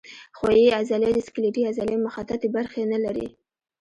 ښویې 0.37 0.75
عضلې 0.77 1.09
د 1.13 1.19
سکلیټي 1.27 1.61
عضلې 1.69 1.95
مخططې 2.05 2.47
برخې 2.55 2.81
نه 2.91 2.97
لري. 3.05 3.27